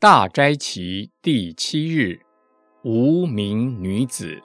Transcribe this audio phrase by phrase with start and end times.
[0.00, 2.20] 大斋期第七日，
[2.84, 4.40] 无名女子。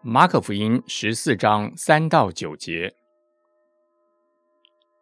[0.00, 2.94] 马可福音十四章三到九节。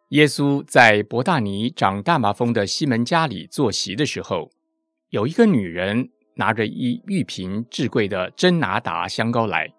[0.09, 4.49] 耶稣在伯大尼长大麻风的西门家里坐席的时候，
[5.11, 9.73] 有一个女人拿着一玉瓶至贵的真拿达香膏来，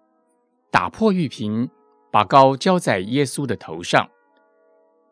[0.71, 1.69] 打破玉瓶，
[2.11, 4.09] 把膏浇在耶稣的头上。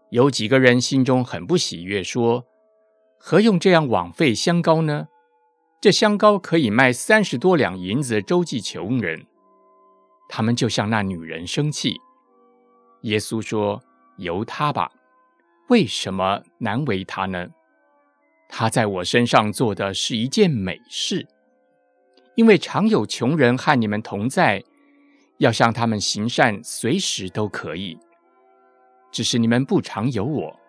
[0.10, 2.44] 有几个人心中很不喜悦，说。
[3.24, 5.08] 何用这样枉费香膏呢？
[5.80, 9.28] 这香膏可以卖三十多两银子周济穷人。
[10.28, 12.02] 他们就向那女人生气。
[13.04, 13.80] 耶稣说
[14.18, 14.92] ：“由他吧，
[15.70, 17.50] 为什么难为他呢？
[18.50, 21.28] 他在我身上做的是一件美事，
[22.34, 24.64] 因为常有穷人和你们同在，
[25.38, 28.00] 要向他们行善，随时都可以。
[29.12, 30.60] 只是你们不常有我。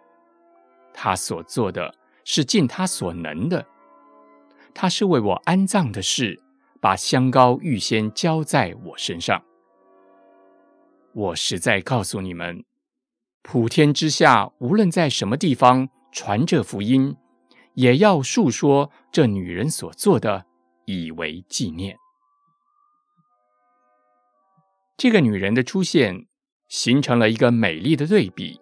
[0.92, 1.94] 他所做的。”
[2.24, 3.66] 是尽他所能的，
[4.74, 6.42] 他是为我安葬的事，
[6.80, 9.42] 把香膏预先浇在我身上。
[11.12, 12.64] 我实在告诉你们，
[13.42, 17.14] 普天之下无论在什么地方传这福音，
[17.74, 20.46] 也要述说这女人所做的，
[20.86, 21.98] 以为纪念。
[24.96, 26.26] 这个女人的出现，
[26.68, 28.61] 形成了一个美丽的对比。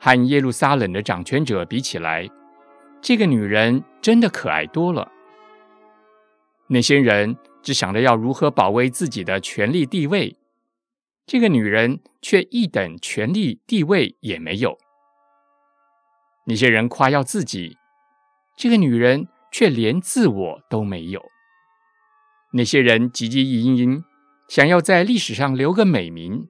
[0.00, 2.28] 和耶路撒冷的掌权者比起来，
[3.00, 5.10] 这个女人真的可爱多了。
[6.68, 10.36] 那些人只想着要如何保卫自己的权力地位，
[11.26, 14.78] 这个女人却一等权力地位也没有。
[16.46, 17.76] 那些人夸耀自己，
[18.56, 21.22] 这个女人却连自我都没有。
[22.52, 24.04] 那些人汲汲营营，
[24.48, 26.48] 想要在历史上留个美名，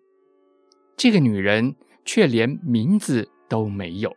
[0.96, 3.30] 这个女人却连名字。
[3.48, 4.16] 都没有。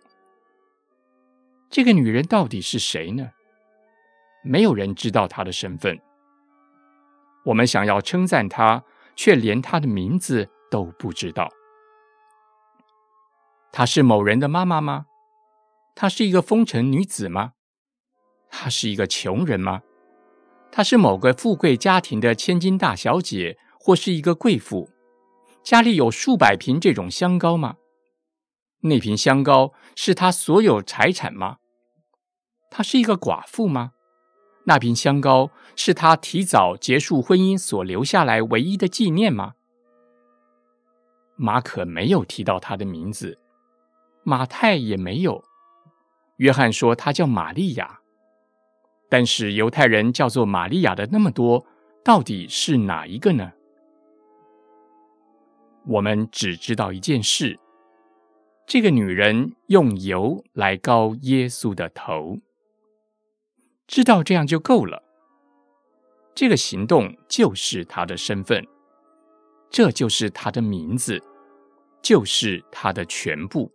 [1.69, 3.31] 这个女人到底是谁呢？
[4.43, 5.99] 没有人知道她的身份。
[7.45, 8.83] 我们想要称赞她，
[9.15, 11.49] 却连她的名字都不知道。
[13.71, 15.05] 她是某人的妈妈吗？
[15.95, 17.53] 她是一个风尘女子吗？
[18.49, 19.81] 她是一个穷人吗？
[20.71, 24.89] 她是某个富贵家庭的千金大小姐，或是一个贵妇？
[25.64, 27.77] 家里有数百瓶这种香膏吗？
[28.81, 31.58] 那瓶香膏是他所有财产吗？
[32.69, 33.92] 她是一个寡妇吗？
[34.65, 39.53] 那瓶香膏是他提早结束婚姻所留下来唯一的纪念吗？
[41.36, 43.39] 马可没有提到她的名字，
[44.23, 45.43] 马太也没有。
[46.37, 47.99] 约翰说她叫玛利亚，
[49.09, 51.65] 但是犹太人叫做玛利亚的那么多，
[52.03, 53.52] 到底是哪一个呢？
[55.87, 57.59] 我们只知道一件事。
[58.71, 62.39] 这个女人用油来膏耶稣的头，
[63.86, 65.04] 知道这样就够了。
[66.33, 68.65] 这个行动就是她的身份，
[69.70, 71.21] 这就是她的名字，
[72.02, 73.70] 就是她的全部。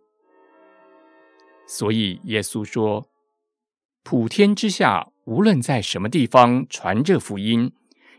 [1.67, 3.07] 所以耶稣说
[4.01, 7.71] ：“普天之下，无论在什么地方传这福音，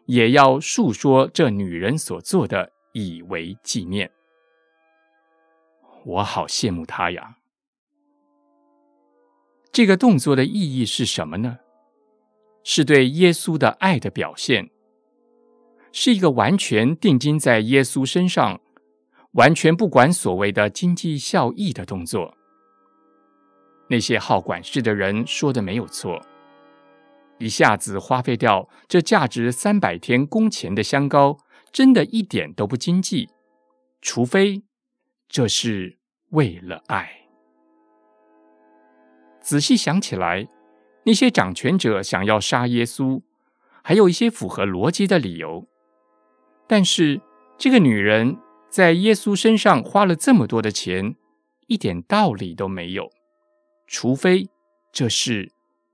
[0.07, 4.09] 也要述说这女人所做的，以为纪念。”
[6.05, 7.37] 我好羡慕他呀！
[9.71, 11.59] 这个动作的意义是什么呢？
[12.65, 14.71] 是对耶稣的爱的表现，
[15.93, 18.61] 是一个完全定睛在耶稣身上，
[19.33, 22.35] 完全不管所谓的经济效益的动作。
[23.89, 26.21] 那些好管事的人说的没有错，
[27.39, 31.39] 一下子花费掉这价值三百天工钱的香膏，
[31.73, 33.31] 真的一点都不经济，
[34.03, 34.63] 除非
[35.29, 35.99] 这是。
[36.33, 37.11] 为了爱，
[39.41, 40.47] 仔细想起来，
[41.05, 43.23] 那些掌权者想要杀耶稣，
[43.83, 45.67] 还有一些符合逻辑的理由。
[46.67, 47.23] 但是，
[47.57, 48.37] 这个女人
[48.69, 51.17] 在耶稣身上花了这么多的钱，
[51.67, 53.11] 一点道理都没有。
[53.87, 54.51] 除非
[54.93, 55.51] 这是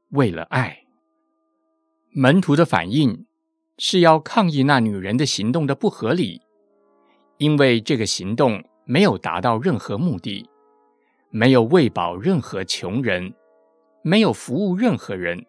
[0.09, 0.81] 为了爱。
[2.11, 3.25] 门徒的反应
[3.79, 6.43] 是要抗议那女人的行动的不合理，
[7.39, 8.65] 因为这个行动。
[8.85, 10.49] 没有达到任何目的，
[11.31, 13.35] 没有喂饱任何穷人，
[14.03, 15.47] 没有服务任何人，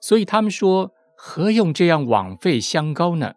[0.00, 3.34] 所以他们说：“何用这样枉费香膏呢？”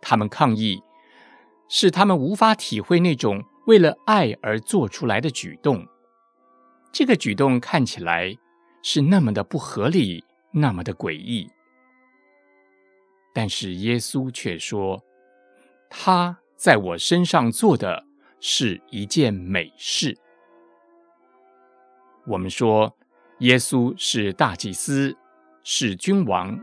[0.00, 0.82] 他们抗议，
[1.68, 5.86] 是他们无法体会那种为了爱而做出来的举动。
[6.92, 8.36] 这个举动看起来
[8.82, 11.50] 是那么的不合理，那么的诡异。
[13.34, 15.02] 但是耶稣却说
[15.90, 18.04] ：“他。”在我身上做的
[18.38, 20.14] 是一件美事。
[22.26, 22.94] 我们说，
[23.38, 25.16] 耶稣是大祭司，
[25.62, 26.60] 是君王，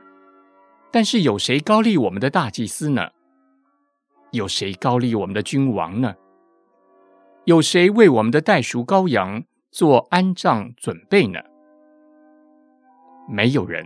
[0.91, 3.09] 但是有谁高立我们的大祭司呢？
[4.29, 6.13] 有谁高立我们的君王呢？
[7.45, 11.39] 有谁为我们的代赎羔羊做安葬准备呢？
[13.27, 13.83] 没有人，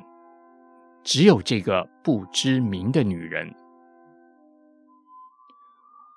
[1.05, 3.55] 只有这个不知名的女人。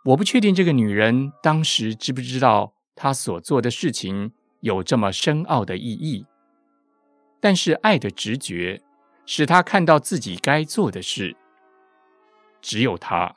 [0.04, 6.26] 我不确定这个女人当时知不知道她所做的事情有这么深奥的意义。
[7.40, 8.82] 但是爱的直觉
[9.24, 11.34] 使她看到自己该做的事。
[12.60, 13.36] 只有她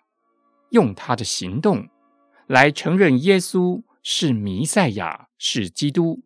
[0.72, 1.88] 用她的行动
[2.48, 6.22] 来承认耶稣是弥赛亚，是基督。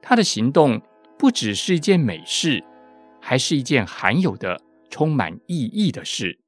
[0.00, 0.80] 她的行动
[1.18, 2.62] 不只是一件美事，
[3.20, 6.38] 还是一件罕有的、充满意义的事。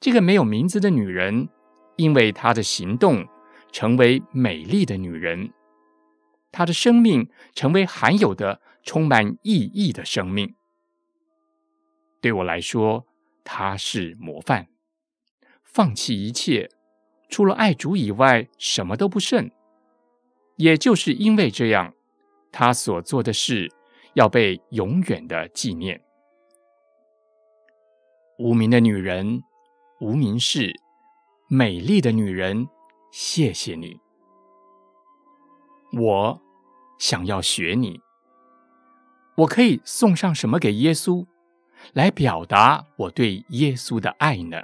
[0.00, 1.48] 这个没有名字的女人，
[1.98, 3.28] 因为她的行动
[3.70, 5.52] 成为美丽的女人，
[6.50, 8.62] 她的生命成为罕有的。
[8.84, 10.54] 充满意义的生命，
[12.22, 13.04] 对我来说，
[13.44, 14.68] 她是模范。
[15.62, 16.70] 放弃一切，
[17.28, 19.50] 除了爱主以外，什么都不剩。
[20.56, 21.92] 也就是因为这样，
[22.50, 23.70] 他所做的事
[24.14, 26.02] 要被永远的纪念。
[28.38, 29.42] 无名的女人，
[30.00, 30.72] 无名氏，
[31.50, 32.68] 美丽的女人，
[33.10, 33.98] 谢谢你。
[35.94, 36.38] 我
[36.98, 37.98] 想要学你。
[39.34, 41.24] 我可以送上什么给耶稣，
[41.94, 44.62] 来表达我对耶稣的爱呢？